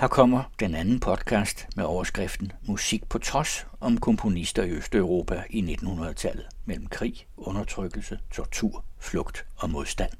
Her 0.00 0.08
kommer 0.08 0.42
den 0.60 0.74
anden 0.74 1.00
podcast 1.00 1.68
med 1.76 1.84
overskriften 1.84 2.52
Musik 2.62 3.08
på 3.08 3.18
trods 3.18 3.66
om 3.80 3.98
komponister 3.98 4.62
i 4.62 4.70
Østeuropa 4.70 5.42
i 5.50 5.74
1900-tallet 5.74 6.46
mellem 6.64 6.86
krig, 6.86 7.26
undertrykkelse, 7.36 8.18
tortur, 8.30 8.84
flugt 8.98 9.46
og 9.56 9.70
modstand. 9.70 10.12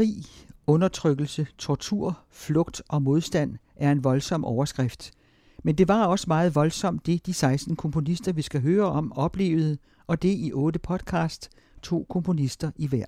Krig, 0.00 0.24
undertrykkelse, 0.66 1.46
tortur, 1.58 2.18
flugt 2.30 2.82
og 2.88 3.02
modstand 3.02 3.56
er 3.76 3.92
en 3.92 4.04
voldsom 4.04 4.44
overskrift. 4.44 5.10
Men 5.64 5.74
det 5.74 5.88
var 5.88 6.06
også 6.06 6.24
meget 6.28 6.54
voldsomt 6.54 7.06
det, 7.06 7.26
de 7.26 7.34
16 7.34 7.76
komponister, 7.76 8.32
vi 8.32 8.42
skal 8.42 8.62
høre 8.62 8.84
om, 8.84 9.12
oplevede, 9.12 9.78
og 10.06 10.22
det 10.22 10.34
i 10.38 10.52
otte 10.52 10.78
podcast, 10.78 11.50
to 11.82 12.06
komponister 12.08 12.70
i 12.76 12.86
hver. 12.86 13.04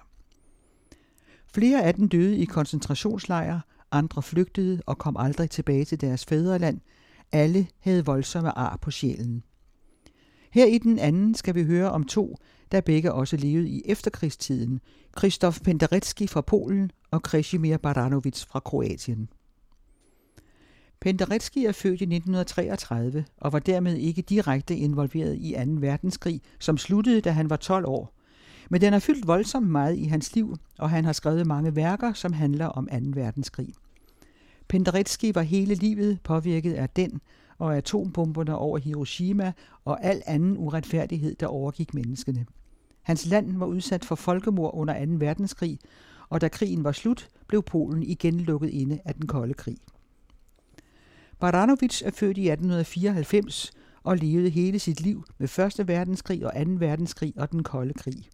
Flere 1.55 1.83
af 1.83 1.95
dem 1.95 2.09
døde 2.09 2.37
i 2.37 2.45
koncentrationslejre, 2.45 3.61
andre 3.93 4.23
flygtede 4.23 4.83
og 4.87 4.99
kom 4.99 5.17
aldrig 5.17 5.51
tilbage 5.51 5.85
til 5.85 6.01
deres 6.01 6.25
fædreland. 6.25 6.81
Alle 7.33 7.67
havde 7.81 8.05
voldsomme 8.05 8.59
ar 8.59 8.77
på 8.77 8.91
sjælen. 8.91 9.43
Her 10.53 10.67
i 10.67 10.79
den 10.79 10.99
anden 10.99 11.35
skal 11.35 11.55
vi 11.55 11.65
høre 11.65 11.91
om 11.91 12.05
to, 12.05 12.37
der 12.73 12.81
begge 12.81 13.13
også 13.13 13.37
levede 13.37 13.69
i 13.69 13.83
efterkrigstiden, 13.85 14.81
Krzysztof 15.17 15.61
Penderecki 15.61 16.27
fra 16.27 16.41
Polen 16.41 16.91
og 17.11 17.23
Krešimir 17.23 17.77
Baranovic 17.77 18.45
fra 18.45 18.61
Kroatien. 18.61 19.29
Penderecki 21.01 21.65
er 21.65 21.73
født 21.73 22.01
i 22.01 22.05
1933 22.05 23.25
og 23.37 23.53
var 23.53 23.59
dermed 23.59 23.97
ikke 23.97 24.23
direkte 24.23 24.77
involveret 24.77 25.37
i 25.41 25.55
2. 25.67 25.73
verdenskrig, 25.79 26.41
som 26.59 26.79
sluttede, 26.79 27.21
da 27.21 27.31
han 27.31 27.51
var 27.51 27.57
12 27.57 27.85
år. 27.89 28.15
Men 28.71 28.81
den 28.81 28.93
har 28.93 29.01
fyldt 29.01 29.27
voldsomt 29.27 29.69
meget 29.69 29.97
i 29.97 30.05
hans 30.05 30.35
liv, 30.35 30.57
og 30.79 30.91
han 30.91 31.05
har 31.05 31.13
skrevet 31.13 31.47
mange 31.47 31.77
værker, 31.77 32.13
som 32.13 32.33
handler 32.33 32.67
om 32.67 32.87
2. 32.87 32.97
verdenskrig. 33.15 33.75
Penderecki 34.69 35.35
var 35.35 35.43
hele 35.43 35.75
livet 35.75 36.21
påvirket 36.23 36.73
af 36.73 36.89
den 36.89 37.21
og 37.63 37.77
atombomberne 37.77 38.57
over 38.57 38.79
Hiroshima 38.79 39.53
og 39.85 40.05
al 40.05 40.23
anden 40.27 40.57
uretfærdighed, 40.59 41.35
der 41.35 41.47
overgik 41.47 41.95
menneskene. 41.95 42.47
Hans 43.03 43.27
land 43.27 43.59
var 43.59 43.67
udsat 43.67 44.05
for 44.05 44.15
folkemord 44.15 44.71
under 44.75 45.07
2. 45.07 45.13
verdenskrig, 45.19 45.79
og 46.29 46.41
da 46.41 46.49
krigen 46.49 46.85
var 46.85 46.93
slut, 46.93 47.29
blev 47.47 47.63
Polen 47.63 48.03
igen 48.03 48.41
lukket 48.41 48.69
inde 48.71 49.01
af 49.05 49.15
den 49.15 49.27
kolde 49.27 49.55
krig. 49.55 49.77
Baranovic 51.41 52.03
er 52.03 52.11
født 52.11 52.39
i 52.39 52.49
1894 52.49 53.73
og 54.03 54.17
levede 54.17 54.51
hele 54.51 54.79
sit 54.79 55.01
liv 55.01 55.25
med 55.39 55.59
1. 55.79 55.89
verdenskrig 55.89 56.47
og 56.47 56.53
2. 56.67 56.71
verdenskrig 56.79 57.33
og 57.37 57.53
den 57.53 57.63
kolde 57.63 57.95
krig. 57.95 58.29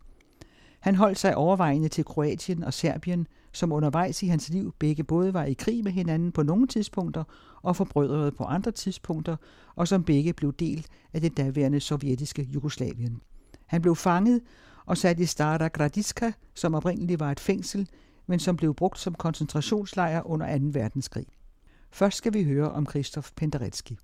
Han 0.80 0.94
holdt 0.94 1.18
sig 1.18 1.36
overvejende 1.36 1.88
til 1.88 2.04
Kroatien 2.04 2.64
og 2.64 2.74
Serbien, 2.74 3.26
som 3.52 3.72
undervejs 3.72 4.22
i 4.22 4.26
hans 4.26 4.48
liv 4.48 4.74
begge 4.78 5.04
både 5.04 5.34
var 5.34 5.44
i 5.44 5.52
krig 5.52 5.84
med 5.84 5.92
hinanden 5.92 6.32
på 6.32 6.42
nogle 6.42 6.66
tidspunkter 6.66 7.24
og 7.62 7.76
forbrødrede 7.76 8.32
på 8.32 8.44
andre 8.44 8.70
tidspunkter, 8.70 9.36
og 9.76 9.88
som 9.88 10.04
begge 10.04 10.32
blev 10.32 10.52
del 10.52 10.86
af 11.12 11.20
det 11.20 11.36
daværende 11.36 11.80
sovjetiske 11.80 12.42
Jugoslavien. 12.42 13.20
Han 13.66 13.82
blev 13.82 13.96
fanget 13.96 14.40
og 14.86 14.96
sat 14.96 15.20
i 15.20 15.26
Stara 15.26 15.68
Gradiska, 15.68 16.32
som 16.54 16.74
oprindeligt 16.74 17.20
var 17.20 17.32
et 17.32 17.40
fængsel, 17.40 17.88
men 18.26 18.38
som 18.38 18.56
blev 18.56 18.74
brugt 18.74 18.98
som 18.98 19.14
koncentrationslejr 19.14 20.22
under 20.26 20.58
2. 20.58 20.64
verdenskrig. 20.72 21.26
Først 21.90 22.16
skal 22.16 22.34
vi 22.34 22.44
høre 22.44 22.70
om 22.70 22.86
Christoph 22.86 23.28
Penderecki. 23.36 23.98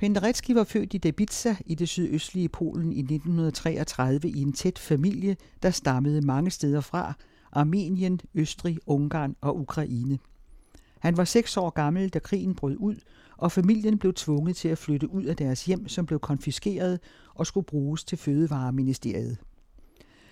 Penderecki 0.00 0.54
var 0.54 0.64
født 0.64 0.94
i 0.94 0.98
Debica 0.98 1.56
i 1.66 1.74
det 1.74 1.88
sydøstlige 1.88 2.48
Polen 2.48 2.92
i 2.92 2.98
1933 2.98 4.28
i 4.28 4.42
en 4.42 4.52
tæt 4.52 4.78
familie, 4.78 5.36
der 5.62 5.70
stammede 5.70 6.20
mange 6.20 6.50
steder 6.50 6.80
fra, 6.80 7.12
Armenien, 7.52 8.20
Østrig, 8.34 8.78
Ungarn 8.86 9.36
og 9.40 9.60
Ukraine. 9.60 10.18
Han 10.98 11.16
var 11.16 11.24
seks 11.24 11.56
år 11.56 11.70
gammel, 11.70 12.08
da 12.08 12.18
krigen 12.18 12.54
brød 12.54 12.76
ud, 12.78 12.96
og 13.36 13.52
familien 13.52 13.98
blev 13.98 14.14
tvunget 14.14 14.56
til 14.56 14.68
at 14.68 14.78
flytte 14.78 15.10
ud 15.10 15.24
af 15.24 15.36
deres 15.36 15.64
hjem, 15.64 15.88
som 15.88 16.06
blev 16.06 16.20
konfiskeret 16.20 17.00
og 17.34 17.46
skulle 17.46 17.66
bruges 17.66 18.04
til 18.04 18.18
fødevareministeriet. 18.18 19.38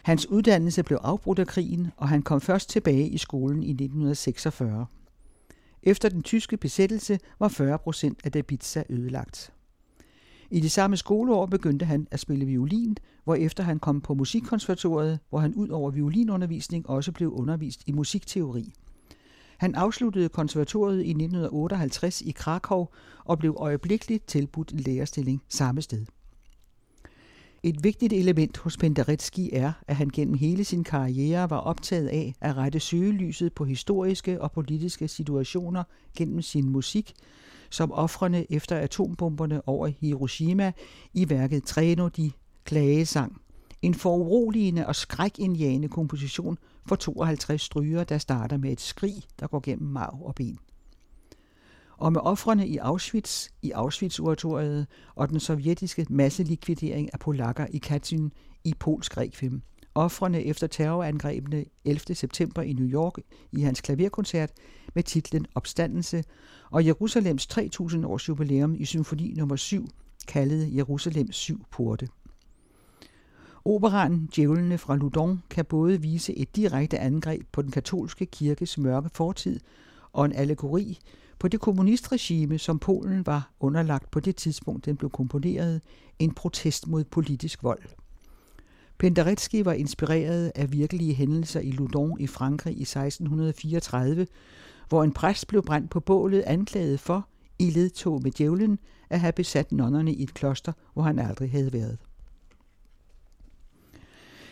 Hans 0.02 0.26
uddannelse 0.26 0.82
blev 0.82 0.98
afbrudt 1.02 1.38
af 1.38 1.46
krigen, 1.46 1.88
og 1.96 2.08
han 2.08 2.22
kom 2.22 2.40
først 2.40 2.70
tilbage 2.70 3.08
i 3.08 3.18
skolen 3.18 3.62
i 3.62 3.70
1946. 3.70 4.86
Efter 5.82 6.08
den 6.08 6.22
tyske 6.22 6.56
besættelse 6.56 7.18
var 7.38 7.48
40 7.48 7.78
procent 7.78 8.20
af 8.24 8.32
Dabica 8.32 8.82
ødelagt. 8.90 9.52
I 10.50 10.60
det 10.60 10.70
samme 10.70 10.96
skoleår 10.96 11.46
begyndte 11.46 11.84
han 11.84 12.06
at 12.10 12.20
spille 12.20 12.46
violin, 12.46 12.96
efter 13.38 13.62
han 13.62 13.78
kom 13.78 14.00
på 14.00 14.14
musikkonservatoriet, 14.14 15.18
hvor 15.28 15.38
han 15.38 15.54
ud 15.54 15.68
over 15.68 15.90
violinundervisning 15.90 16.88
også 16.90 17.12
blev 17.12 17.32
undervist 17.32 17.82
i 17.86 17.92
musikteori. 17.92 18.72
Han 19.58 19.74
afsluttede 19.74 20.28
konservatoriet 20.28 21.04
i 21.04 21.10
1958 21.10 22.20
i 22.20 22.30
Krakow 22.30 22.86
og 23.24 23.38
blev 23.38 23.56
øjeblikkeligt 23.58 24.26
tilbudt 24.26 24.72
en 24.72 24.80
lærerstilling 24.80 25.42
samme 25.48 25.82
sted. 25.82 26.06
Et 27.62 27.84
vigtigt 27.84 28.12
element 28.12 28.58
hos 28.58 28.76
Penderecki 28.76 29.50
er, 29.52 29.72
at 29.86 29.96
han 29.96 30.08
gennem 30.08 30.34
hele 30.34 30.64
sin 30.64 30.84
karriere 30.84 31.50
var 31.50 31.56
optaget 31.56 32.08
af 32.08 32.34
at 32.40 32.56
rette 32.56 32.80
søgelyset 32.80 33.52
på 33.52 33.64
historiske 33.64 34.42
og 34.42 34.52
politiske 34.52 35.08
situationer 35.08 35.84
gennem 36.16 36.42
sin 36.42 36.70
musik, 36.70 37.14
som 37.70 37.92
offrene 37.92 38.52
efter 38.52 38.76
atombomberne 38.76 39.68
over 39.68 39.86
Hiroshima 39.86 40.72
i 41.14 41.28
værket 41.28 41.64
Treno 41.64 42.08
de 42.08 42.32
klagesang. 42.64 43.40
En 43.82 43.94
foruroligende 43.94 44.86
og 44.86 44.96
skrækindjagende 44.96 45.88
komposition 45.88 46.58
for 46.86 46.96
52 46.96 47.62
stryger, 47.62 48.04
der 48.04 48.18
starter 48.18 48.56
med 48.56 48.72
et 48.72 48.80
skrig, 48.80 49.22
der 49.40 49.46
går 49.46 49.60
gennem 49.60 49.88
marv 49.88 50.22
og 50.22 50.34
ben. 50.34 50.58
Og 51.96 52.12
med 52.12 52.20
offrene 52.20 52.68
i 52.68 52.76
Auschwitz, 52.76 53.48
i 53.62 53.70
Auschwitz-oratoriet 53.70 54.86
og 55.14 55.28
den 55.28 55.40
sovjetiske 55.40 56.06
masselikvidering 56.10 57.10
af 57.12 57.18
polakker 57.18 57.66
i 57.70 57.78
Katyn 57.78 58.30
i 58.64 58.74
polsk 58.78 59.16
Rekvim 59.16 59.62
offrene 59.98 60.44
efter 60.44 60.66
terrorangrebene 60.66 61.64
11. 61.84 62.14
september 62.14 62.62
i 62.62 62.72
New 62.72 62.86
York 62.86 63.12
i 63.52 63.60
hans 63.60 63.80
klaverkoncert 63.80 64.50
med 64.94 65.02
titlen 65.02 65.46
Opstandelse 65.54 66.24
og 66.70 66.86
Jerusalems 66.86 67.46
3000 67.46 68.04
års 68.04 68.28
jubilæum 68.28 68.74
i 68.74 68.84
symfoni 68.84 69.34
nummer 69.36 69.56
7, 69.56 69.88
kaldet 70.28 70.76
Jerusalems 70.76 71.36
syv 71.36 71.64
porte. 71.70 72.08
Operaen 73.64 74.28
Djævlene 74.36 74.78
fra 74.78 74.96
Loudon 74.96 75.42
kan 75.50 75.64
både 75.64 76.02
vise 76.02 76.38
et 76.38 76.56
direkte 76.56 76.98
angreb 76.98 77.46
på 77.52 77.62
den 77.62 77.70
katolske 77.70 78.26
kirkes 78.26 78.78
mørke 78.78 79.10
fortid 79.14 79.60
og 80.12 80.24
en 80.24 80.32
allegori 80.32 80.98
på 81.38 81.48
det 81.48 81.60
kommunistregime, 81.60 82.58
som 82.58 82.78
Polen 82.78 83.26
var 83.26 83.50
underlagt 83.60 84.10
på 84.10 84.20
det 84.20 84.36
tidspunkt, 84.36 84.84
den 84.84 84.96
blev 84.96 85.10
komponeret, 85.10 85.82
en 86.18 86.34
protest 86.34 86.86
mod 86.86 87.04
politisk 87.04 87.62
vold. 87.62 87.82
Penderecki 88.98 89.64
var 89.64 89.72
inspireret 89.72 90.52
af 90.54 90.72
virkelige 90.72 91.14
hændelser 91.14 91.60
i 91.60 91.70
Loudon 91.70 92.20
i 92.20 92.26
Frankrig 92.26 92.78
i 92.78 92.82
1634, 92.82 94.26
hvor 94.88 95.04
en 95.04 95.12
præst 95.12 95.46
blev 95.46 95.62
brændt 95.62 95.90
på 95.90 96.00
bålet 96.00 96.42
anklaget 96.42 97.00
for, 97.00 97.28
i 97.58 97.70
ledtog 97.70 98.22
med 98.22 98.30
djævlen, 98.30 98.78
at 99.10 99.20
have 99.20 99.32
besat 99.32 99.72
nonnerne 99.72 100.14
i 100.14 100.22
et 100.22 100.34
kloster, 100.34 100.72
hvor 100.92 101.02
han 101.02 101.18
aldrig 101.18 101.50
havde 101.50 101.72
været. 101.72 101.98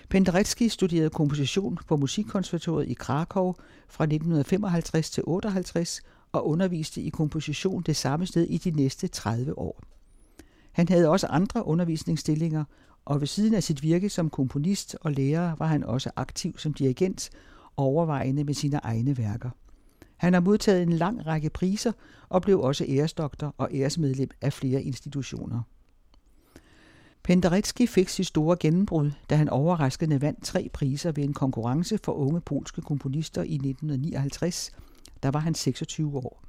Penderecki 0.08 0.68
studerede 0.68 1.10
komposition 1.10 1.78
på 1.88 1.96
Musikkonservatoriet 1.96 2.88
i 2.88 2.94
Krakow 2.94 3.52
fra 3.88 4.04
1955 4.04 5.10
til 5.10 5.22
58 5.26 6.00
og 6.32 6.48
underviste 6.48 7.02
i 7.02 7.08
komposition 7.08 7.82
det 7.82 7.96
samme 7.96 8.26
sted 8.26 8.46
i 8.46 8.58
de 8.58 8.70
næste 8.70 9.08
30 9.08 9.58
år. 9.58 9.82
Han 10.72 10.88
havde 10.88 11.08
også 11.08 11.26
andre 11.26 11.66
undervisningsstillinger, 11.66 12.64
og 13.06 13.20
ved 13.20 13.26
siden 13.26 13.54
af 13.54 13.62
sit 13.62 13.82
virke 13.82 14.08
som 14.08 14.30
komponist 14.30 14.96
og 15.00 15.12
lærer 15.12 15.56
var 15.58 15.66
han 15.66 15.84
også 15.84 16.10
aktiv 16.16 16.58
som 16.58 16.74
dirigent, 16.74 17.30
overvejende 17.76 18.44
med 18.44 18.54
sine 18.54 18.76
egne 18.76 19.18
værker. 19.18 19.50
Han 20.16 20.32
har 20.32 20.40
modtaget 20.40 20.82
en 20.82 20.92
lang 20.92 21.26
række 21.26 21.50
priser 21.50 21.92
og 22.28 22.42
blev 22.42 22.60
også 22.60 22.84
æresdoktor 22.88 23.54
og 23.58 23.68
æresmedlem 23.72 24.30
af 24.40 24.52
flere 24.52 24.82
institutioner. 24.82 25.62
Penderecki 27.22 27.86
fik 27.86 28.08
sit 28.08 28.26
store 28.26 28.56
gennembrud, 28.60 29.10
da 29.30 29.36
han 29.36 29.48
overraskende 29.48 30.20
vandt 30.20 30.44
tre 30.44 30.70
priser 30.72 31.12
ved 31.12 31.24
en 31.24 31.34
konkurrence 31.34 31.98
for 32.04 32.12
unge 32.12 32.40
polske 32.40 32.82
komponister 32.82 33.42
i 33.42 33.54
1959. 33.54 34.70
Der 35.22 35.30
var 35.30 35.40
han 35.40 35.54
26 35.54 36.16
år. 36.16 36.42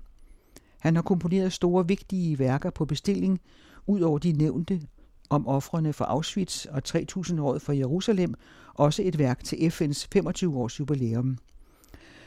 Han 0.80 0.96
har 0.96 1.02
komponeret 1.02 1.54
store 1.54 1.88
vigtige 1.88 2.40
værker 2.40 2.70
på 2.70 2.86
bestilling, 2.86 3.42
ud 3.88 4.02
over 4.02 4.20
de 4.20 4.32
nævnte 4.32 4.82
om 5.30 5.48
offrene 5.48 5.94
for 5.94 6.06
Auschwitz 6.06 6.66
og 6.66 6.82
3000-året 6.88 7.62
for 7.62 7.74
Jerusalem, 7.74 8.34
også 8.74 9.02
et 9.06 9.18
værk 9.18 9.44
til 9.44 9.56
FN's 9.56 10.08
25-års 10.16 10.80
jubilæum. 10.80 11.38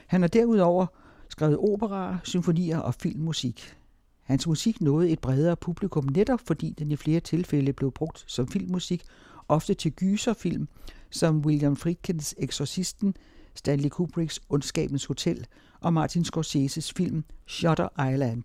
Han 0.06 0.20
har 0.20 0.28
derudover 0.28 0.86
skrevet 1.28 1.58
operaer, 1.58 2.18
symfonier 2.24 2.78
og 2.78 2.94
filmmusik. 2.94 3.74
Hans 4.22 4.46
musik 4.46 4.80
nåede 4.80 5.10
et 5.10 5.20
bredere 5.20 5.56
publikum 5.56 6.04
netop 6.04 6.40
fordi 6.46 6.74
den 6.78 6.90
i 6.90 6.96
flere 6.96 7.20
tilfælde 7.20 7.72
blev 7.72 7.92
brugt 7.92 8.24
som 8.26 8.48
filmmusik, 8.48 9.04
ofte 9.48 9.74
til 9.74 9.92
gyserfilm, 9.92 10.68
som 11.10 11.38
William 11.38 11.76
Friedkins 11.76 12.34
Exorcisten, 12.38 13.14
Stanley 13.54 13.88
Kubricks 13.88 14.40
Ondskabens 14.48 15.04
Hotel 15.04 15.46
og 15.80 15.92
Martin 15.92 16.24
Scorseses 16.24 16.92
film 16.92 17.24
Shutter 17.46 18.10
Island. 18.12 18.42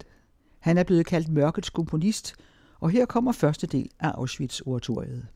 Han 0.59 0.77
er 0.77 0.83
blevet 0.83 1.05
kaldt 1.05 1.29
mørkets 1.29 1.69
komponist, 1.69 2.35
og 2.79 2.89
her 2.89 3.05
kommer 3.05 3.31
første 3.31 3.67
del 3.67 3.89
af 3.99 4.11
Auschwitz-oratoriet. 4.11 5.27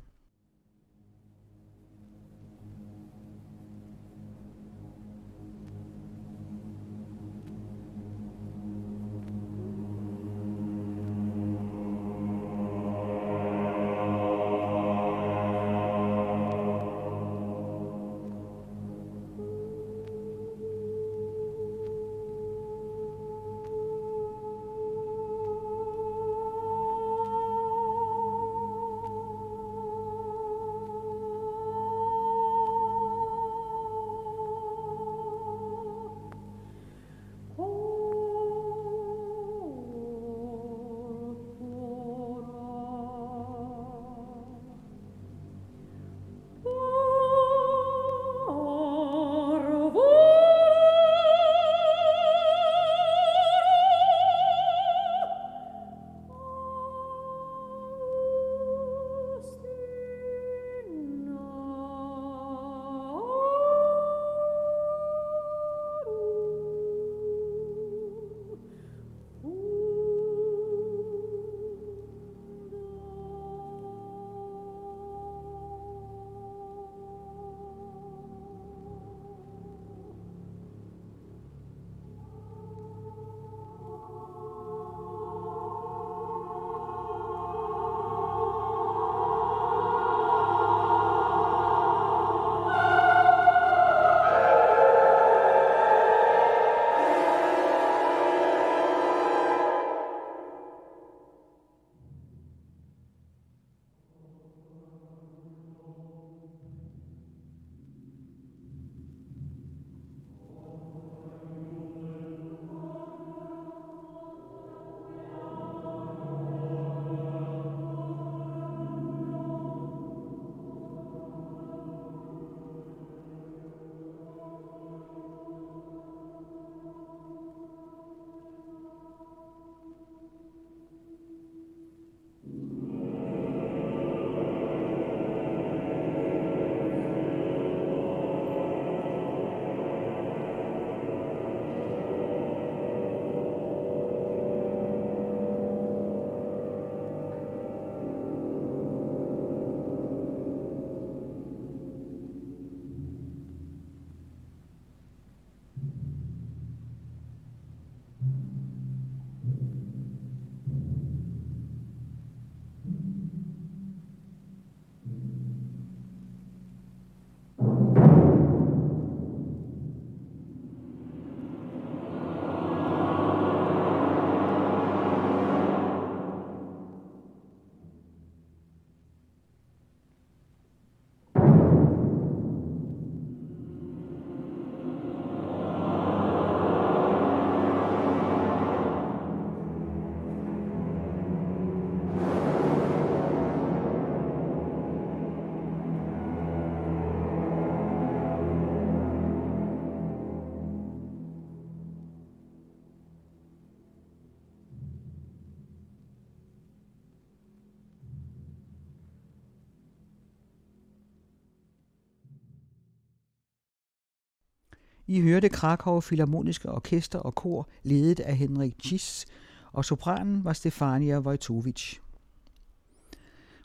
I 215.09 215.21
hørte 215.21 215.49
Krakow 215.49 215.99
Philharmoniske 215.99 216.71
Orkester 216.71 217.19
og 217.19 217.35
Kor, 217.35 217.69
ledet 217.83 218.19
af 218.19 218.37
Henrik 218.37 218.79
Tschis, 218.79 219.25
og 219.71 219.85
sopranen 219.85 220.43
var 220.43 220.53
Stefania 220.53 221.19
Wojtowicz. 221.19 221.95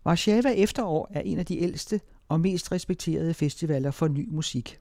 Warszawa 0.06 0.50
Efterår 0.50 1.08
er 1.10 1.20
en 1.20 1.38
af 1.38 1.46
de 1.46 1.60
ældste 1.60 2.00
og 2.28 2.40
mest 2.40 2.72
respekterede 2.72 3.34
festivaler 3.34 3.90
for 3.90 4.08
ny 4.08 4.28
musik. 4.30 4.78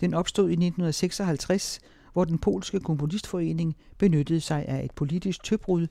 Den 0.00 0.14
opstod 0.14 0.48
i 0.48 0.52
1956, 0.52 1.80
hvor 2.12 2.24
den 2.24 2.38
polske 2.38 2.80
komponistforening 2.80 3.76
benyttede 3.98 4.40
sig 4.40 4.66
af 4.66 4.84
et 4.84 4.92
politisk 4.92 5.44
tøbrud 5.44 5.86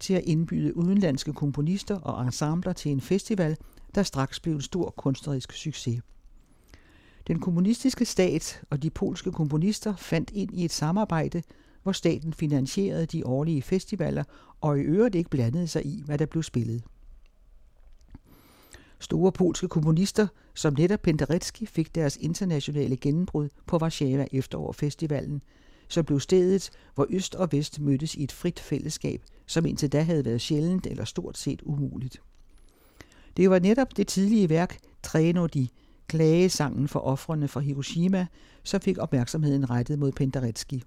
til 0.00 0.14
at 0.14 0.24
indbyde 0.24 0.76
udenlandske 0.76 1.32
komponister 1.32 2.00
og 2.00 2.24
ensembler 2.24 2.72
til 2.72 2.92
en 2.92 3.00
festival, 3.00 3.56
der 3.94 4.02
straks 4.02 4.40
blev 4.40 4.54
en 4.54 4.62
stor 4.62 4.94
kunstnerisk 4.96 5.52
succes. 5.52 6.00
Den 7.30 7.40
kommunistiske 7.40 8.04
stat 8.04 8.62
og 8.70 8.82
de 8.82 8.90
polske 8.90 9.32
komponister 9.32 9.96
fandt 9.96 10.30
ind 10.34 10.54
i 10.54 10.64
et 10.64 10.72
samarbejde, 10.72 11.42
hvor 11.82 11.92
staten 11.92 12.32
finansierede 12.32 13.06
de 13.06 13.26
årlige 13.26 13.62
festivaler 13.62 14.24
og 14.60 14.78
i 14.78 14.82
øvrigt 14.82 15.14
ikke 15.14 15.30
blandede 15.30 15.68
sig 15.68 15.86
i, 15.86 16.02
hvad 16.06 16.18
der 16.18 16.26
blev 16.26 16.42
spillet. 16.42 16.82
Store 18.98 19.32
polske 19.32 19.68
komponister 19.68 20.26
som 20.54 20.74
netop 20.78 21.02
Penderecki 21.02 21.66
fik 21.66 21.94
deres 21.94 22.16
internationale 22.16 22.96
gennembrud 22.96 23.48
på 23.66 23.76
Warszawa 23.76 24.26
Efterårfestivalen, 24.32 25.42
som 25.88 26.04
blev 26.04 26.20
stedet, 26.20 26.70
hvor 26.94 27.06
Øst 27.10 27.34
og 27.34 27.52
Vest 27.52 27.80
mødtes 27.80 28.14
i 28.14 28.24
et 28.24 28.32
frit 28.32 28.60
fællesskab, 28.60 29.22
som 29.46 29.66
indtil 29.66 29.92
da 29.92 30.02
havde 30.02 30.24
været 30.24 30.40
sjældent 30.40 30.86
eller 30.86 31.04
stort 31.04 31.38
set 31.38 31.62
umuligt. 31.62 32.22
Det 33.36 33.50
var 33.50 33.58
netop 33.58 33.96
det 33.96 34.08
tidlige 34.08 34.48
værk 34.48 34.78
Træno 35.02 35.46
de 35.46 35.68
klagesangen 36.10 36.88
for 36.88 37.00
offrene 37.00 37.48
fra 37.48 37.60
Hiroshima, 37.60 38.26
som 38.62 38.80
fik 38.80 38.98
opmærksomheden 38.98 39.70
rettet 39.70 39.98
mod 39.98 40.12
Penderecki. 40.12 40.82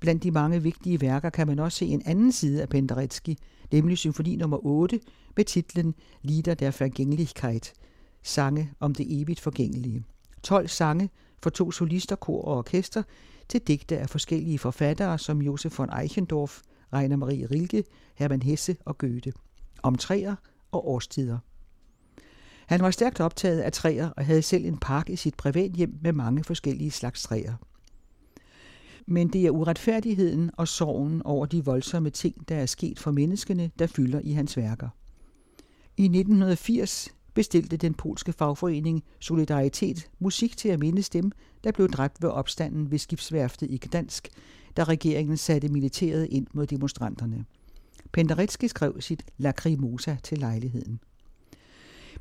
Blandt 0.00 0.22
de 0.22 0.30
mange 0.30 0.62
vigtige 0.62 1.00
værker 1.00 1.30
kan 1.30 1.46
man 1.46 1.58
også 1.58 1.78
se 1.78 1.86
en 1.86 2.02
anden 2.06 2.32
side 2.32 2.62
af 2.62 2.68
Penderecki, 2.68 3.38
nemlig 3.72 3.98
symfoni 3.98 4.36
nummer 4.36 4.66
8 4.66 5.00
med 5.36 5.44
titlen 5.44 5.94
Lieder 6.22 6.54
der 6.54 6.70
Vergänglichkeit, 6.70 7.72
sange 8.22 8.72
om 8.80 8.94
det 8.94 9.20
evigt 9.20 9.40
forgængelige. 9.40 10.04
12 10.42 10.68
sange 10.68 11.10
for 11.42 11.50
to 11.50 11.70
solister, 11.70 12.16
kor 12.16 12.42
og 12.42 12.58
orkester 12.58 13.02
til 13.48 13.60
digte 13.60 13.98
af 13.98 14.10
forskellige 14.10 14.58
forfattere 14.58 15.18
som 15.18 15.42
Josef 15.42 15.78
von 15.78 16.00
Eichendorff, 16.00 16.60
Rainer 16.92 17.16
Marie 17.16 17.46
Rilke, 17.46 17.84
Hermann 18.14 18.42
Hesse 18.42 18.76
og 18.84 18.98
Goethe. 18.98 19.32
Om 19.82 19.94
træer 19.94 20.34
og 20.72 20.88
årstider. 20.88 21.38
Han 22.66 22.80
var 22.82 22.90
stærkt 22.90 23.20
optaget 23.20 23.60
af 23.60 23.72
træer 23.72 24.10
og 24.10 24.26
havde 24.26 24.42
selv 24.42 24.64
en 24.64 24.78
park 24.78 25.10
i 25.10 25.16
sit 25.16 25.34
privathjem 25.34 25.98
med 26.02 26.12
mange 26.12 26.44
forskellige 26.44 26.90
slags 26.90 27.22
træer. 27.22 27.54
Men 29.06 29.28
det 29.28 29.46
er 29.46 29.50
uretfærdigheden 29.50 30.50
og 30.56 30.68
sorgen 30.68 31.22
over 31.22 31.46
de 31.46 31.64
voldsomme 31.64 32.10
ting, 32.10 32.48
der 32.48 32.56
er 32.56 32.66
sket 32.66 32.98
for 32.98 33.10
menneskene, 33.10 33.70
der 33.78 33.86
fylder 33.86 34.20
i 34.24 34.32
hans 34.32 34.56
værker. 34.56 34.88
I 35.96 36.04
1980 36.04 37.08
bestilte 37.34 37.76
den 37.76 37.94
polske 37.94 38.32
fagforening 38.32 39.04
Solidaritet 39.20 40.10
musik 40.18 40.56
til 40.56 40.68
at 40.68 40.78
mindes 40.78 41.08
dem, 41.08 41.32
der 41.64 41.72
blev 41.72 41.88
dræbt 41.88 42.22
ved 42.22 42.30
opstanden 42.30 42.90
ved 42.90 42.98
skibsværftet 42.98 43.70
i 43.70 43.78
Gdansk, 43.78 44.28
da 44.76 44.84
regeringen 44.84 45.36
satte 45.36 45.68
militæret 45.68 46.28
ind 46.30 46.46
mod 46.52 46.66
demonstranterne. 46.66 47.44
Penderecki 48.12 48.68
skrev 48.68 49.00
sit 49.00 49.22
Lacrimosa 49.38 50.16
til 50.22 50.38
lejligheden. 50.38 51.00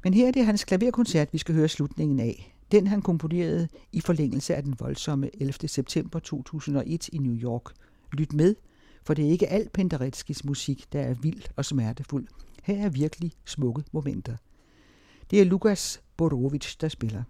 Men 0.04 0.14
her 0.14 0.28
er 0.28 0.32
det 0.32 0.46
hans 0.46 0.64
klaverkoncert, 0.64 1.34
vi 1.34 1.38
skal 1.38 1.56
høre 1.56 1.68
slutningen 1.68 2.20
af. 2.20 2.56
Den 2.72 2.88
han 2.88 3.02
komponerede 3.02 3.68
i 3.92 4.02
forlængelse 4.02 4.56
af 4.56 4.64
den 4.64 4.76
voldsomme 4.80 5.42
11. 5.42 5.54
september 5.68 6.20
2001 6.20 7.10
i 7.10 7.18
New 7.18 7.36
York. 7.36 7.74
Lyt 8.14 8.34
med, 8.34 8.56
for 9.04 9.14
det 9.14 9.26
er 9.26 9.30
ikke 9.30 9.48
alt 9.48 9.72
Pendereckis 9.72 10.46
musik, 10.46 10.86
der 10.94 11.02
er 11.02 11.14
vild 11.14 11.42
og 11.56 11.66
smertefuld. 11.66 12.28
Her 12.64 12.86
er 12.86 12.90
virkelig 12.90 13.32
smukke 13.46 13.84
momenter. 13.92 14.38
Det 15.32 15.42
er 15.42 15.46
Lukas 15.46 16.02
Borovic, 16.18 16.76
der 16.82 16.88
spiller. 16.88 17.24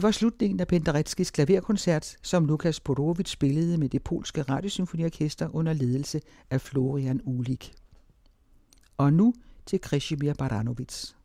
Det 0.00 0.04
var 0.04 0.10
slutningen 0.10 0.60
af 0.60 0.66
Penderetskis 0.66 1.30
klaverkoncert, 1.30 2.16
som 2.22 2.46
Lukas 2.46 2.80
Podorovic 2.80 3.28
spillede 3.28 3.78
med 3.78 3.88
det 3.88 4.02
polske 4.02 4.42
radiosymfoniorkester 4.42 5.54
under 5.54 5.72
ledelse 5.72 6.20
af 6.50 6.60
Florian 6.60 7.20
Ulik. 7.24 7.72
Og 8.96 9.12
nu 9.12 9.34
til 9.66 9.80
Krishimir 9.80 10.34
Baranovic. 10.34 11.19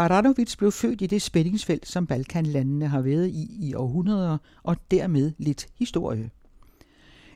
Baranovic 0.00 0.56
blev 0.56 0.72
født 0.72 1.02
i 1.02 1.06
det 1.06 1.22
spændingsfelt, 1.22 1.88
som 1.88 2.06
Balkanlandene 2.06 2.88
har 2.88 3.00
været 3.00 3.28
i 3.28 3.68
i 3.68 3.74
århundreder, 3.74 4.38
og 4.62 4.76
dermed 4.90 5.32
lidt 5.38 5.66
historie. 5.78 6.30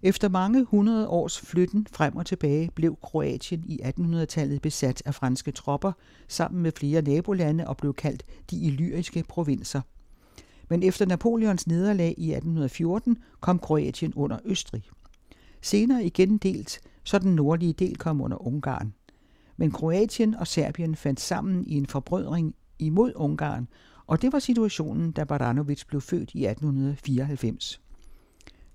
Efter 0.03 0.29
mange 0.29 0.65
hundrede 0.65 1.09
års 1.09 1.41
flytten 1.41 1.87
frem 1.93 2.17
og 2.17 2.27
tilbage 2.27 2.71
blev 2.75 2.97
Kroatien 3.03 3.65
i 3.67 3.81
1800-tallet 3.83 4.63
besat 4.63 5.03
af 5.05 5.15
franske 5.15 5.51
tropper 5.51 5.93
sammen 6.29 6.63
med 6.63 6.73
flere 6.77 7.03
nabolande 7.03 7.69
og 7.69 7.77
blev 7.77 7.95
kaldt 7.95 8.23
de 8.51 8.61
illyriske 8.61 9.25
provinser. 9.29 9.81
Men 10.69 10.83
efter 10.83 11.07
Napoleons 11.07 11.67
nederlag 11.67 12.15
i 12.19 12.33
1814 12.33 13.19
kom 13.41 13.59
Kroatien 13.59 14.15
under 14.15 14.39
Østrig. 14.45 14.83
Senere 15.63 16.05
igen 16.05 16.39
delt, 16.39 16.81
så 17.03 17.19
den 17.19 17.35
nordlige 17.35 17.73
del 17.73 17.97
kom 17.97 18.21
under 18.21 18.47
Ungarn 18.47 18.95
men 19.57 19.71
Kroatien 19.71 20.35
og 20.35 20.47
Serbien 20.47 20.97
fandt 20.97 21.21
sammen 21.21 21.67
i 21.67 21.75
en 21.75 21.87
forbrødring 21.87 22.55
imod 22.79 23.13
Ungarn, 23.17 23.69
og 24.07 24.23
det 24.23 24.33
var 24.33 24.39
situationen, 24.39 25.13
da 25.13 25.25
Baranovic 25.25 25.85
blev 25.85 26.01
født 26.01 26.31
i 26.35 26.47
1894. 26.47 27.81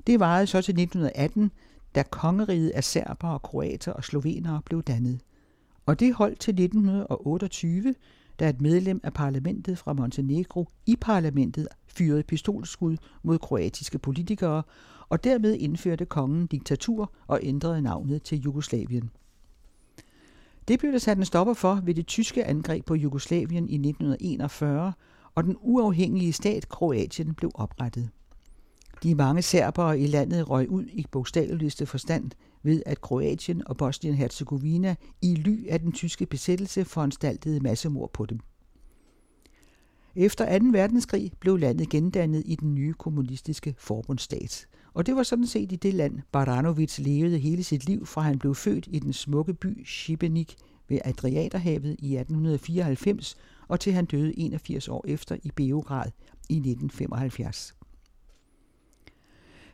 Det 0.08 0.20
varede 0.20 0.48
så 0.48 0.62
til 0.62 0.72
1918, 0.72 1.52
da 1.96 2.04
kongeriget 2.04 2.70
af 2.70 2.84
serber 2.84 3.28
og 3.28 3.42
kroater 3.42 3.94
og 3.94 4.04
slovenere 4.04 4.62
blev 4.66 4.84
dannet. 4.84 5.20
Og 5.86 6.00
det 6.00 6.14
holdt 6.14 6.40
til 6.40 6.52
1928, 6.52 7.96
da 8.40 8.50
et 8.50 8.62
medlem 8.62 9.00
af 9.04 9.14
parlamentet 9.14 9.78
fra 9.78 9.94
Montenegro 9.94 10.68
i 10.86 10.96
parlamentet 11.02 11.68
fyrede 11.88 12.24
pistolskud 12.24 12.98
mod 13.24 13.40
kroatiske 13.40 14.00
politikere, 14.00 14.64
og 15.10 15.24
dermed 15.24 15.56
indførte 15.56 16.06
kongen 16.06 16.48
diktatur 16.48 17.14
og 17.28 17.40
ændrede 17.44 17.82
navnet 17.82 18.24
til 18.24 18.40
Jugoslavien. 18.42 19.10
Det 20.70 20.80
blev 20.80 20.92
der 20.92 20.98
sat 20.98 21.18
en 21.18 21.26
stopper 21.26 21.54
for 21.54 21.82
ved 21.84 21.94
det 21.94 22.08
tyske 22.08 22.46
angreb 22.46 22.86
på 22.86 22.96
Jugoslavien 22.96 23.70
i 23.70 23.76
1941, 23.76 24.94
og 25.36 25.44
den 25.44 25.56
uafhængige 25.62 26.34
stat 26.34 26.70
Kroatien 26.70 27.34
blev 27.34 27.52
oprettet. 27.54 28.10
De 29.04 29.16
mange 29.16 29.42
serbere 29.42 30.00
i 30.00 30.08
landet 30.08 30.50
røg 30.50 30.70
ud 30.70 30.86
i 30.86 31.06
bogstaveligste 31.12 31.86
forstand 31.86 32.32
ved, 32.64 32.84
at 32.86 33.02
Kroatien 33.02 33.68
og 33.68 33.76
Bosnien-Herzegovina 33.82 34.96
i 35.22 35.36
ly 35.36 35.68
af 35.70 35.80
den 35.80 35.92
tyske 35.92 36.26
besættelse 36.26 36.86
foranstaltede 36.86 37.60
massemord 37.60 38.14
på 38.14 38.26
dem. 38.26 38.40
Efter 40.16 40.60
2. 40.60 40.66
verdenskrig 40.72 41.32
blev 41.40 41.58
landet 41.58 41.90
gendannet 41.90 42.44
i 42.46 42.56
den 42.56 42.76
nye 42.76 42.94
kommunistiske 42.94 43.76
forbundsstat. 43.78 44.68
Og 45.00 45.06
det 45.06 45.16
var 45.16 45.24
sådan 45.24 45.48
set 45.48 45.72
i 45.72 45.76
det 45.76 45.94
land, 45.94 46.20
Baranovic 46.32 46.98
levede 46.98 47.38
hele 47.38 47.64
sit 47.64 47.86
liv, 47.86 48.06
fra 48.06 48.22
han 48.22 48.40
blev 48.40 48.56
født 48.56 48.88
i 48.92 49.00
den 49.00 49.14
smukke 49.14 49.54
by 49.54 49.86
Šibenik 49.86 50.56
ved 50.88 51.00
Adriaterhavet 51.06 51.96
i 52.00 52.16
1894, 52.18 53.38
og 53.68 53.80
til 53.80 53.94
han 53.94 54.06
døde 54.06 54.40
81 54.40 54.88
år 54.88 55.06
efter 55.08 55.38
i 55.44 55.52
Beograd 55.56 56.12
i 56.50 56.56
1975. 56.56 57.76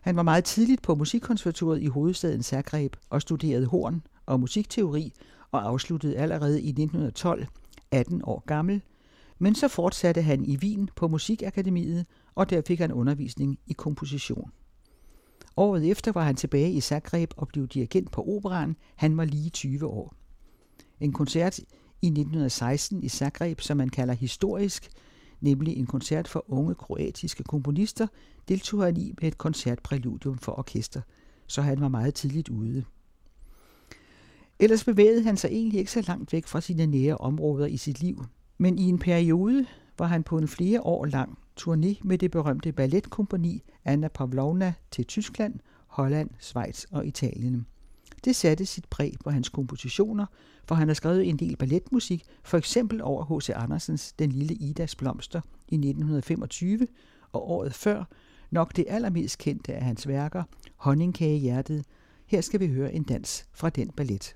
Han 0.02 0.16
var 0.16 0.24
meget 0.24 0.44
tidligt 0.44 0.82
på 0.82 0.96
musikkonservatoriet 0.96 1.84
i 1.84 1.88
hovedstaden 1.88 2.44
Zagreb 2.44 2.96
og 3.10 3.22
studerede 3.22 3.66
horn 3.66 4.02
og 4.26 4.40
musikteori 4.40 5.14
og 5.52 5.68
afsluttede 5.68 6.18
allerede 6.18 6.62
i 6.62 6.70
1912, 6.70 7.46
18 7.92 8.22
år 8.24 8.44
gammel, 8.46 8.82
men 9.40 9.56
så 9.56 9.68
fortsatte 9.68 10.22
han 10.22 10.46
i 10.46 10.58
Wien 10.58 10.90
på 10.96 11.08
Musikakademiet, 11.08 12.06
og 12.36 12.50
der 12.50 12.62
fik 12.68 12.80
han 12.80 12.92
undervisning 12.92 13.60
i 13.68 13.74
komposition. 13.74 14.52
Året 15.58 15.92
efter 15.92 16.12
var 16.12 16.24
han 16.24 16.36
tilbage 16.36 16.72
i 16.72 16.82
Zagreb 16.82 17.34
og 17.38 17.48
blev 17.48 17.68
dirigent 17.68 18.12
på 18.12 18.24
operan. 18.28 18.76
Han 18.96 19.18
var 19.18 19.26
lige 19.26 19.50
20 19.50 19.86
år. 19.86 20.16
En 21.00 21.14
koncert 21.14 21.60
i 22.02 22.08
1916 22.08 23.04
i 23.04 23.10
Zagreb, 23.10 23.62
som 23.62 23.78
man 23.78 23.90
kalder 23.90 24.14
historisk, 24.14 24.90
nemlig 25.42 25.78
en 25.78 25.86
koncert 25.86 26.28
for 26.28 26.46
unge 26.48 26.76
kroatiske 26.76 27.44
komponister, 27.44 28.08
deltog 28.48 28.84
han 28.84 28.98
i 28.98 29.14
med 29.22 29.28
et 29.28 29.38
koncertpræludium 29.38 30.38
for 30.38 30.60
orkester, 30.60 31.02
så 31.48 31.62
han 31.62 31.82
var 31.82 31.88
meget 31.88 32.14
tidligt 32.14 32.50
ude. 32.50 32.84
Ellers 34.60 34.84
bevægede 34.84 35.24
han 35.24 35.38
sig 35.38 35.48
egentlig 35.48 35.80
ikke 35.80 35.92
så 35.92 36.04
langt 36.08 36.34
væk 36.34 36.48
fra 36.48 36.62
sine 36.62 36.86
nære 36.86 37.18
områder 37.18 37.66
i 37.66 37.78
sit 37.78 38.02
liv, 38.02 38.26
men 38.58 38.80
i 38.80 38.84
en 38.84 39.00
periode 39.00 39.66
var 39.98 40.08
han 40.08 40.24
på 40.24 40.38
en 40.38 40.48
flere 40.48 40.82
år 40.82 41.06
lang 41.06 41.38
turné 41.62 42.00
med 42.04 42.18
det 42.18 42.32
berømte 42.32 42.72
balletkompani 42.72 43.64
Anna 43.86 44.08
Pavlovna 44.08 44.74
til 44.92 45.06
Tyskland, 45.06 45.60
Holland, 45.88 46.30
Schweiz 46.40 46.84
og 46.92 47.06
Italien. 47.06 47.66
Det 48.26 48.36
satte 48.36 48.66
sit 48.66 48.86
præg 48.90 49.14
på 49.24 49.30
hans 49.30 49.50
kompositioner, 49.50 50.26
for 50.68 50.76
han 50.76 50.88
har 50.88 50.96
skrevet 50.96 51.30
en 51.30 51.38
del 51.38 51.56
balletmusik, 51.58 52.24
for 52.44 52.58
eksempel 52.58 53.02
over 53.02 53.40
H.C. 53.40 53.50
Andersens 53.50 54.14
Den 54.14 54.32
lille 54.32 54.54
Idas 54.54 54.96
blomster 54.96 55.42
i 55.68 55.76
1925, 55.76 56.88
og 57.32 57.52
året 57.52 57.74
før 57.74 58.04
nok 58.52 58.76
det 58.76 58.86
allermest 58.88 59.38
kendte 59.38 59.74
af 59.74 59.84
hans 59.84 60.08
værker, 60.08 60.44
Honningkagehjertet. 60.76 61.86
Her 62.26 62.42
skal 62.42 62.60
vi 62.60 62.68
høre 62.68 62.94
en 62.94 63.04
dans 63.04 63.46
fra 63.54 63.70
den 63.70 63.90
ballet. 63.90 64.36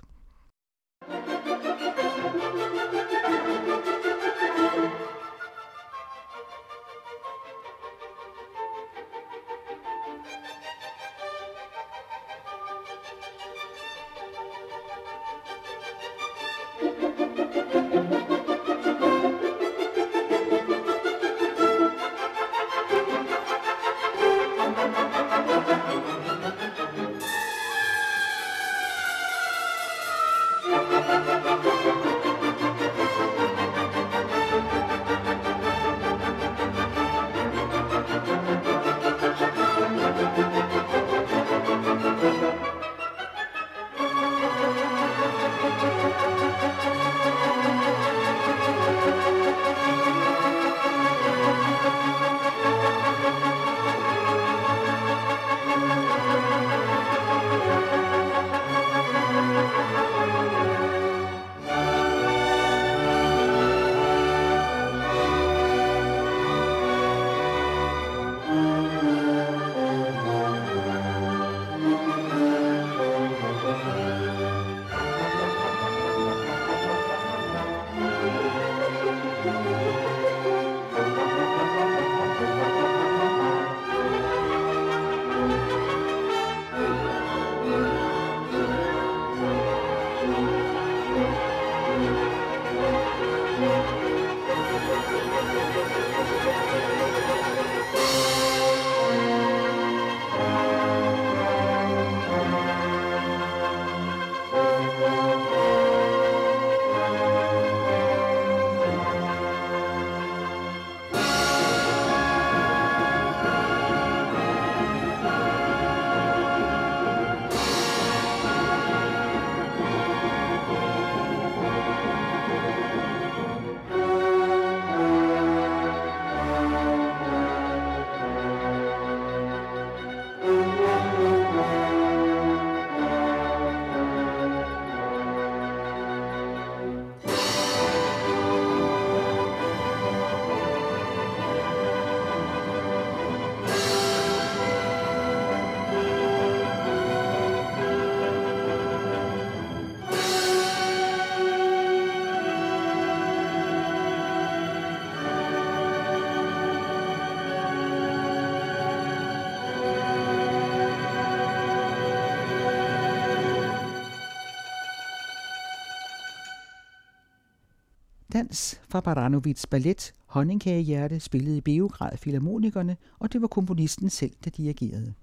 Dans 168.39 168.81
fra 168.89 168.99
Baranovits 168.99 169.67
ballet 169.67 170.13
Honningkagehjerte 170.25 171.19
spillede 171.19 171.57
i 171.57 171.61
Beograd 171.61 172.17
Filharmonikerne, 172.17 172.97
og 173.19 173.33
det 173.33 173.41
var 173.41 173.47
komponisten 173.47 174.09
selv, 174.09 174.31
der 174.43 174.49
dirigerede. 174.49 175.13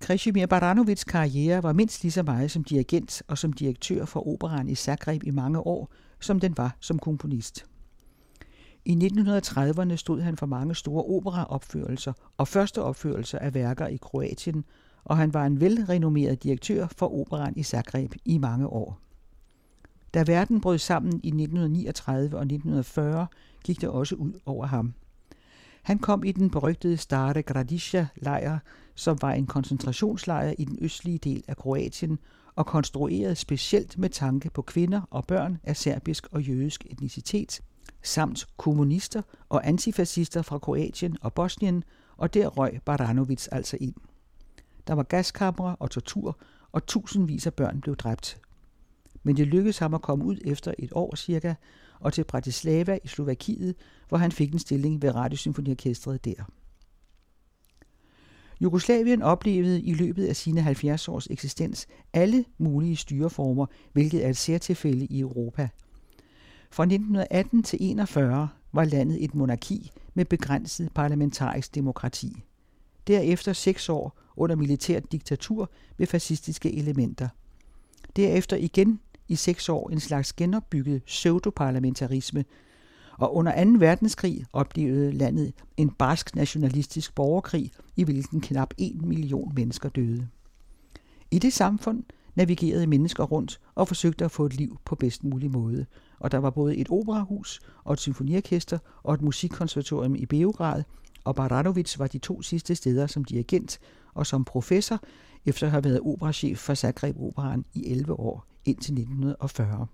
Krešimir 0.00 0.46
Baranovits 0.46 1.04
karriere 1.04 1.62
var 1.62 1.72
mindst 1.72 2.02
lige 2.02 2.12
så 2.12 2.22
meget 2.22 2.50
som 2.50 2.64
dirigent 2.64 3.22
og 3.28 3.38
som 3.38 3.52
direktør 3.52 4.04
for 4.04 4.28
operan 4.28 4.68
i 4.68 4.74
Zagreb 4.74 5.22
i 5.24 5.30
mange 5.30 5.60
år, 5.60 5.92
som 6.20 6.40
den 6.40 6.56
var 6.56 6.76
som 6.80 6.98
komponist. 6.98 7.66
I 8.84 8.92
1930'erne 8.92 9.96
stod 9.96 10.20
han 10.20 10.36
for 10.36 10.46
mange 10.46 10.74
store 10.74 11.04
operaopførelser 11.04 12.12
og 12.36 12.48
første 12.48 12.82
opførelser 12.82 13.38
af 13.38 13.54
værker 13.54 13.86
i 13.86 13.96
Kroatien, 13.96 14.64
og 15.04 15.16
han 15.16 15.34
var 15.34 15.46
en 15.46 15.60
velrenommeret 15.60 16.42
direktør 16.42 16.86
for 16.96 17.20
operan 17.20 17.54
i 17.56 17.62
Zagreb 17.62 18.14
i 18.24 18.38
mange 18.38 18.66
år. 18.66 19.03
Da 20.14 20.24
verden 20.26 20.60
brød 20.60 20.78
sammen 20.78 21.12
i 21.12 21.28
1939 21.28 22.36
og 22.36 22.42
1940, 22.42 23.26
gik 23.64 23.80
det 23.80 23.88
også 23.88 24.14
ud 24.14 24.32
over 24.46 24.66
ham. 24.66 24.94
Han 25.82 25.98
kom 25.98 26.24
i 26.24 26.32
den 26.32 26.50
berygtede 26.50 26.96
Stare 26.96 27.42
Gradišća-lejr, 27.42 28.58
som 28.94 29.18
var 29.22 29.32
en 29.32 29.46
koncentrationslejr 29.46 30.54
i 30.58 30.64
den 30.64 30.78
østlige 30.80 31.18
del 31.18 31.44
af 31.48 31.56
Kroatien 31.56 32.18
og 32.56 32.66
konstrueret 32.66 33.38
specielt 33.38 33.98
med 33.98 34.08
tanke 34.08 34.50
på 34.50 34.62
kvinder 34.62 35.00
og 35.10 35.24
børn 35.24 35.58
af 35.62 35.76
serbisk 35.76 36.26
og 36.30 36.42
jødisk 36.42 36.86
etnicitet, 36.90 37.60
samt 38.02 38.46
kommunister 38.56 39.22
og 39.48 39.68
antifascister 39.68 40.42
fra 40.42 40.58
Kroatien 40.58 41.16
og 41.20 41.32
Bosnien, 41.32 41.84
og 42.16 42.34
der 42.34 42.48
røg 42.48 42.80
Baranovic 42.84 43.46
altså 43.52 43.76
ind. 43.80 43.94
Der 44.86 44.94
var 44.94 45.02
gaskamre 45.02 45.76
og 45.76 45.90
tortur, 45.90 46.38
og 46.72 46.86
tusindvis 46.86 47.46
af 47.46 47.54
børn 47.54 47.80
blev 47.80 47.96
dræbt. 47.96 48.43
Men 49.24 49.36
det 49.36 49.46
lykkedes 49.46 49.78
ham 49.78 49.94
at 49.94 50.02
komme 50.02 50.24
ud 50.24 50.38
efter 50.44 50.74
et 50.78 50.92
år 50.92 51.14
cirka, 51.14 51.54
og 52.00 52.12
til 52.12 52.24
Bratislava 52.24 52.98
i 53.04 53.08
Slovakiet, 53.08 53.74
hvor 54.08 54.18
han 54.18 54.32
fik 54.32 54.52
en 54.52 54.58
stilling 54.58 55.02
ved 55.02 55.14
Radiosymfoniorkestret 55.14 56.24
der. 56.24 56.44
Jugoslavien 58.60 59.22
oplevede 59.22 59.82
i 59.82 59.94
løbet 59.94 60.26
af 60.26 60.36
sine 60.36 60.60
70 60.60 61.08
års 61.08 61.26
eksistens 61.26 61.86
alle 62.12 62.44
mulige 62.58 62.96
styreformer, 62.96 63.66
hvilket 63.92 64.24
er 64.24 64.28
et 64.28 64.36
særtilfælde 64.36 65.06
i 65.06 65.20
Europa. 65.20 65.68
Fra 66.70 66.82
1918 66.82 67.62
til 67.62 67.78
41 67.82 68.48
var 68.72 68.84
landet 68.84 69.24
et 69.24 69.34
monarki 69.34 69.90
med 70.14 70.24
begrænset 70.24 70.92
parlamentarisk 70.94 71.74
demokrati. 71.74 72.42
Derefter 73.06 73.52
seks 73.52 73.88
år 73.88 74.18
under 74.36 74.56
militært 74.56 75.12
diktatur 75.12 75.70
med 75.96 76.06
fascistiske 76.06 76.76
elementer. 76.76 77.28
Derefter 78.16 78.56
igen 78.56 79.00
i 79.28 79.36
seks 79.36 79.68
år 79.68 79.90
en 79.90 80.00
slags 80.00 80.32
genopbygget 80.32 81.02
pseudoparlamentarisme, 81.02 82.44
og 83.18 83.36
under 83.36 83.64
2. 83.64 83.70
verdenskrig 83.78 84.44
oplevede 84.52 85.12
landet 85.12 85.52
en 85.76 85.90
barsk 85.90 86.34
nationalistisk 86.34 87.14
borgerkrig, 87.14 87.72
i 87.96 88.04
hvilken 88.04 88.40
knap 88.40 88.74
en 88.78 89.08
million 89.08 89.52
mennesker 89.54 89.88
døde. 89.88 90.28
I 91.30 91.38
det 91.38 91.52
samfund 91.52 92.02
navigerede 92.34 92.86
mennesker 92.86 93.24
rundt 93.24 93.60
og 93.74 93.88
forsøgte 93.88 94.24
at 94.24 94.30
få 94.30 94.46
et 94.46 94.54
liv 94.54 94.78
på 94.84 94.94
bedst 94.94 95.24
mulig 95.24 95.50
måde, 95.50 95.86
og 96.18 96.32
der 96.32 96.38
var 96.38 96.50
både 96.50 96.76
et 96.76 96.88
operahus 96.90 97.60
og 97.84 97.92
et 97.92 98.00
symfoniorkester 98.00 98.78
og 99.02 99.14
et 99.14 99.22
musikkonservatorium 99.22 100.14
i 100.14 100.26
Beograd, 100.26 100.82
og 101.24 101.34
Baranovic 101.34 101.98
var 101.98 102.06
de 102.06 102.18
to 102.18 102.42
sidste 102.42 102.74
steder 102.74 103.06
som 103.06 103.24
dirigent 103.24 103.80
og 104.14 104.26
som 104.26 104.44
professor, 104.44 105.00
efter 105.46 105.66
at 105.66 105.70
have 105.70 105.84
været 105.84 106.00
operachef 106.00 106.58
for 106.58 106.74
Zagreb 106.74 107.16
Operan 107.20 107.64
i 107.74 107.90
11 107.90 108.20
år 108.20 108.53
indtil 108.66 108.92
1940. 108.92 109.86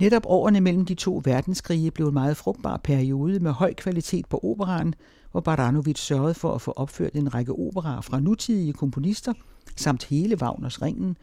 Netop 0.00 0.22
årene 0.26 0.60
mellem 0.60 0.84
de 0.84 0.94
to 0.94 1.22
verdenskrige 1.24 1.90
blev 1.90 2.08
en 2.08 2.14
meget 2.14 2.36
frugtbar 2.36 2.76
periode 2.76 3.40
med 3.40 3.52
høj 3.52 3.74
kvalitet 3.74 4.26
på 4.26 4.40
operan, 4.42 4.94
hvor 5.30 5.40
Baranovic 5.40 5.98
sørgede 5.98 6.34
for 6.34 6.54
at 6.54 6.60
få 6.60 6.72
opført 6.76 7.12
en 7.12 7.34
række 7.34 7.52
operaer 7.52 8.00
fra 8.00 8.20
nutidige 8.20 8.72
komponister, 8.72 9.32
samt 9.76 10.04
hele 10.04 10.42
Wagners 10.42 10.82
Ringen, 10.82 11.16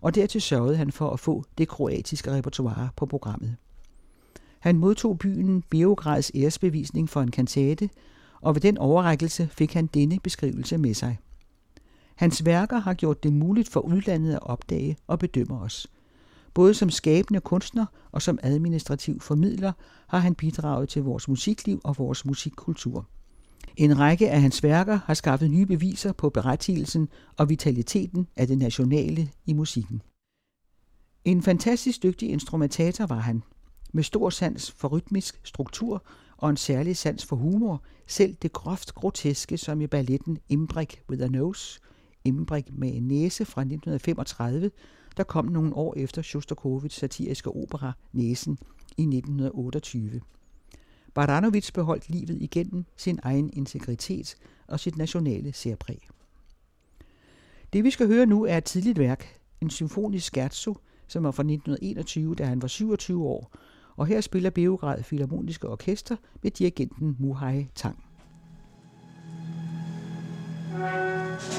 og 0.00 0.14
dertil 0.14 0.40
sørgede 0.40 0.76
han 0.76 0.92
for 0.92 1.10
at 1.10 1.20
få 1.20 1.44
det 1.58 1.68
kroatiske 1.68 2.32
repertoire 2.32 2.88
på 2.96 3.06
programmet. 3.06 3.56
Han 4.58 4.78
modtog 4.78 5.18
byen 5.18 5.62
Beograds 5.70 6.30
æresbevisning 6.34 7.08
for 7.08 7.20
en 7.20 7.30
kantate, 7.30 7.90
og 8.40 8.54
ved 8.54 8.60
den 8.60 8.78
overrækkelse 8.78 9.48
fik 9.52 9.74
han 9.74 9.86
denne 9.86 10.18
beskrivelse 10.22 10.78
med 10.78 10.94
sig. 10.94 11.18
Hans 12.18 12.44
værker 12.44 12.78
har 12.78 12.94
gjort 12.94 13.22
det 13.22 13.32
muligt 13.32 13.68
for 13.68 13.80
udlandet 13.80 14.34
at 14.34 14.42
opdage 14.42 14.96
og 15.06 15.18
bedømme 15.18 15.60
os– 15.60 15.86
Både 16.58 16.74
som 16.74 16.90
skabende 16.90 17.40
kunstner 17.40 17.86
og 18.12 18.22
som 18.22 18.38
administrativ 18.42 19.20
formidler 19.20 19.72
har 20.08 20.18
han 20.18 20.34
bidraget 20.34 20.88
til 20.88 21.02
vores 21.02 21.28
musikliv 21.28 21.80
og 21.84 21.98
vores 21.98 22.24
musikkultur. 22.24 23.06
En 23.76 23.98
række 23.98 24.30
af 24.30 24.40
hans 24.40 24.62
værker 24.62 24.98
har 25.04 25.14
skaffet 25.14 25.50
nye 25.50 25.66
beviser 25.66 26.12
på 26.12 26.30
berettigelsen 26.30 27.08
og 27.36 27.48
vitaliteten 27.48 28.26
af 28.36 28.46
det 28.46 28.58
nationale 28.58 29.30
i 29.46 29.52
musikken. 29.52 30.02
En 31.24 31.42
fantastisk 31.42 32.02
dygtig 32.02 32.30
instrumentator 32.30 33.06
var 33.06 33.20
han, 33.20 33.42
med 33.92 34.02
stor 34.02 34.30
sans 34.30 34.70
for 34.70 34.88
rytmisk 34.88 35.40
struktur 35.44 36.02
og 36.36 36.50
en 36.50 36.56
særlig 36.56 36.96
sans 36.96 37.24
for 37.24 37.36
humor, 37.36 37.82
selv 38.06 38.34
det 38.42 38.52
groft 38.52 38.94
groteske 38.94 39.58
som 39.58 39.80
i 39.80 39.86
balletten 39.86 40.38
Imbrik 40.48 41.02
with 41.10 41.24
a 41.24 41.28
Nose, 41.28 41.80
Imbrik 42.24 42.72
med 42.72 42.94
en 42.94 43.08
næse 43.08 43.44
fra 43.44 43.60
1935, 43.60 44.70
der 45.16 45.24
kom 45.24 45.44
nogle 45.44 45.74
år 45.74 45.94
efter 45.96 46.22
Shostakovichs 46.22 46.96
satiriske 46.96 47.50
opera 47.50 47.92
Næsen 48.12 48.58
i 48.96 49.02
1928. 49.02 50.20
Baranovic 51.14 51.72
beholdt 51.72 52.10
livet 52.10 52.42
igennem 52.42 52.84
sin 52.96 53.18
egen 53.22 53.50
integritet 53.52 54.36
og 54.66 54.80
sit 54.80 54.96
nationale 54.96 55.52
særpræg. 55.52 56.08
Det 57.72 57.84
vi 57.84 57.90
skal 57.90 58.06
høre 58.06 58.26
nu 58.26 58.44
er 58.44 58.56
et 58.56 58.64
tidligt 58.64 58.98
værk, 58.98 59.40
en 59.60 59.70
symfonisk 59.70 60.26
scherzo, 60.26 60.76
som 61.06 61.24
var 61.24 61.30
fra 61.30 61.42
1921, 61.42 62.34
da 62.34 62.44
han 62.44 62.62
var 62.62 62.68
27 62.68 63.24
år, 63.24 63.54
og 63.96 64.06
her 64.06 64.20
spiller 64.20 64.50
Beograd 64.50 65.02
Philharmoniske 65.02 65.68
Orkester 65.68 66.16
med 66.42 66.50
dirigenten 66.50 67.16
Muhai 67.18 67.68
Tang. 67.74 68.04
thank 70.78 71.52
you 71.52 71.57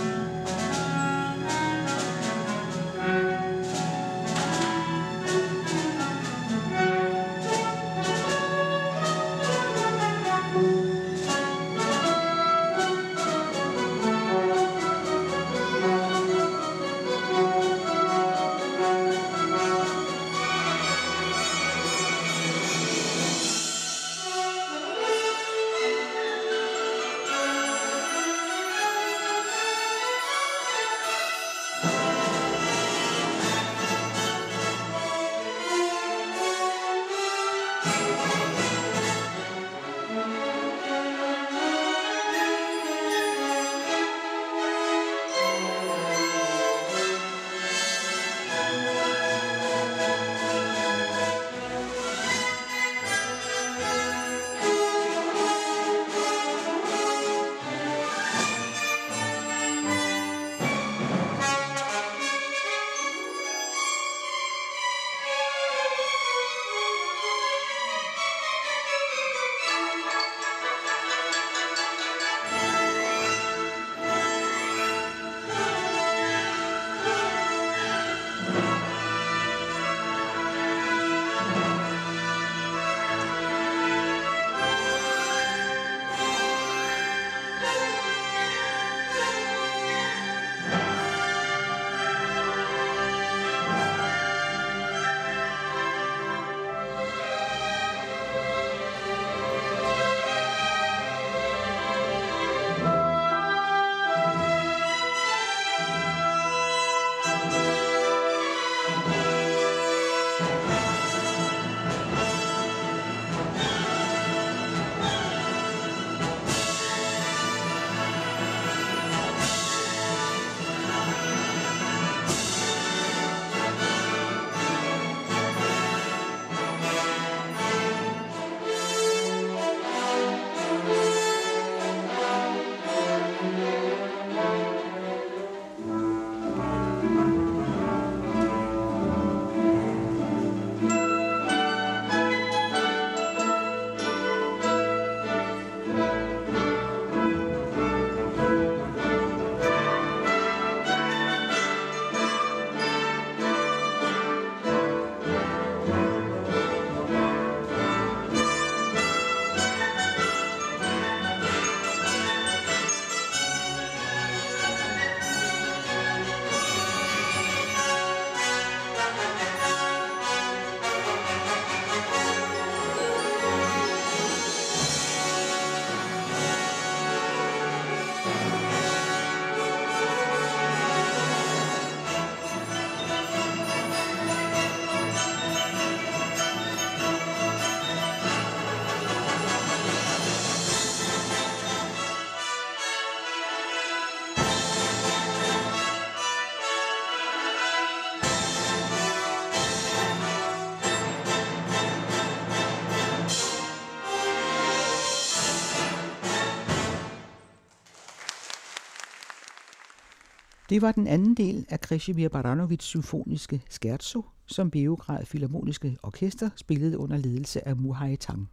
Det 210.70 210.82
var 210.82 210.92
den 210.92 211.08
anden 211.08 211.34
del 211.34 211.66
af 211.70 211.82
Krishimir 211.82 212.30
Baranovits 212.30 212.86
symfoniske 212.86 213.62
scherzo, 213.70 214.26
som 214.46 214.72
Beograd 214.72 215.26
Philharmoniske 215.26 215.98
Orkester 216.04 216.50
spillede 216.56 216.98
under 216.98 217.18
ledelse 217.18 217.68
af 217.68 217.76
Muhai 217.76 218.16
Tang. 218.16 218.50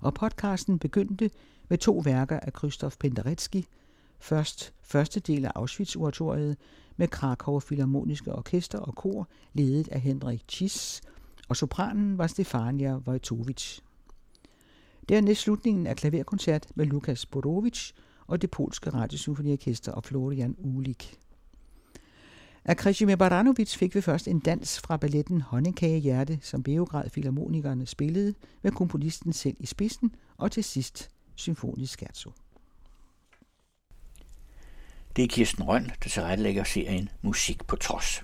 Og 0.00 0.14
podcasten 0.14 0.78
begyndte 0.78 1.30
med 1.68 1.78
to 1.78 2.02
værker 2.04 2.40
af 2.40 2.52
Krzysztof 2.52 2.96
Penderecki. 2.96 3.66
Først 4.20 4.74
første 4.82 5.20
del 5.20 5.44
af 5.44 5.50
Auschwitz-oratoriet 5.54 6.56
med 6.96 7.08
Krakow 7.08 7.58
Philharmoniske 7.58 8.34
Orkester 8.34 8.78
og 8.78 8.94
kor, 8.94 9.28
ledet 9.52 9.88
af 9.88 10.00
Henrik 10.00 10.44
Chis, 10.48 11.02
og 11.48 11.56
sopranen 11.56 12.18
var 12.18 12.26
Stefania 12.26 12.96
Wojtowicz. 12.96 13.80
Dernæst 15.08 15.40
slutningen 15.40 15.86
af 15.86 15.96
klaverkoncert 15.96 16.66
med 16.74 16.86
Lukas 16.86 17.26
Borovic 17.26 17.90
og 18.26 18.42
det 18.42 18.50
polske 18.50 18.90
radiosymfoniorkester 18.90 19.92
og 19.92 20.04
Florian 20.04 20.56
Ulik. 20.58 21.18
Af 22.64 22.76
Krishime 22.76 23.16
Baranovic 23.16 23.76
fik 23.76 23.94
vi 23.94 24.00
først 24.00 24.28
en 24.28 24.38
dans 24.38 24.80
fra 24.80 24.96
balletten 24.96 25.40
Honningkagehjerte, 25.40 26.38
som 26.42 26.62
Beograd 26.62 27.10
Filharmonikerne 27.10 27.86
spillede 27.86 28.34
med 28.62 28.72
komponisten 28.72 29.32
selv 29.32 29.56
i 29.60 29.66
spidsen, 29.66 30.14
og 30.36 30.52
til 30.52 30.64
sidst 30.64 31.10
symfonisk 31.34 31.92
scherzo. 31.92 32.32
Det 35.16 35.24
er 35.24 35.28
Kirsten 35.28 35.64
Røn, 35.64 35.84
der 36.02 36.08
tilrettelægger 36.08 36.64
serien 36.64 37.08
Musik 37.22 37.66
på 37.66 37.76
trods. 37.76 38.22